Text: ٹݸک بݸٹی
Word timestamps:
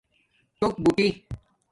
ٹݸک 0.57 0.75
بݸٹی 0.83 1.07